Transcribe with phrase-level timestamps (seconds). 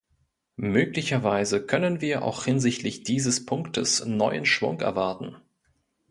[0.55, 5.35] Möglicherweise können wir auch hinsichtlich dieses Punktes neuen Schwung erwarten.